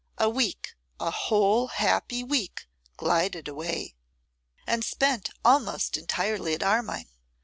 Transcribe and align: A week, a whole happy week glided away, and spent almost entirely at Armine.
A 0.17 0.31
week, 0.31 0.73
a 0.99 1.11
whole 1.11 1.67
happy 1.67 2.23
week 2.23 2.65
glided 2.97 3.47
away, 3.47 3.93
and 4.65 4.83
spent 4.83 5.29
almost 5.45 5.95
entirely 5.95 6.55
at 6.55 6.63
Armine. 6.63 7.09